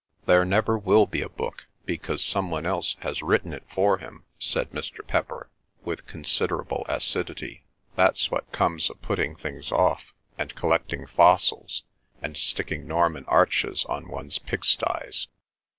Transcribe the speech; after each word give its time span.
"There 0.25 0.45
never 0.45 0.79
will 0.79 1.05
be 1.05 1.21
a 1.21 1.29
book, 1.29 1.67
because 1.85 2.23
some 2.23 2.49
one 2.49 2.65
else 2.65 2.95
has 3.01 3.21
written 3.21 3.53
it 3.53 3.61
for 3.71 3.99
him," 3.99 4.23
said 4.39 4.71
Mr. 4.71 5.05
Pepper 5.05 5.51
with 5.85 6.07
considerable 6.07 6.83
acidity. 6.89 7.65
"That's 7.95 8.31
what 8.31 8.51
comes 8.51 8.89
of 8.89 8.99
putting 9.03 9.35
things 9.35 9.71
off, 9.71 10.11
and 10.39 10.55
collecting 10.55 11.05
fossils, 11.05 11.83
and 12.19 12.35
sticking 12.35 12.87
Norman 12.87 13.25
arches 13.27 13.85
on 13.85 14.07
one's 14.07 14.39
pigsties." 14.39 15.27